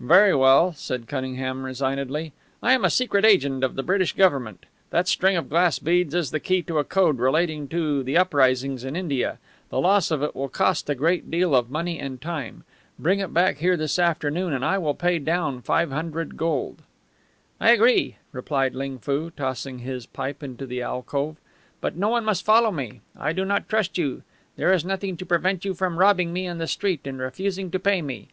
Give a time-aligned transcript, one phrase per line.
[0.00, 2.32] "Very well," said Cunningham, resignedly.
[2.64, 4.66] "I am a secret agent of the British Government.
[4.90, 8.82] That string of glass beads is the key to a code relating to the uprisings
[8.82, 9.38] in India.
[9.68, 12.64] The loss of it will cost a great deal of money and time.
[12.98, 16.82] Bring it back here this afternoon, and I will pay down five hundred gold."
[17.60, 21.36] "I agree," replied Ling Foo, tossing his pipe into the alcove.
[21.80, 23.00] "But no one must follow me.
[23.16, 24.24] I do not trust you.
[24.56, 27.78] There is nothing to prevent you from robbing me in the street and refusing to
[27.78, 28.26] pay me.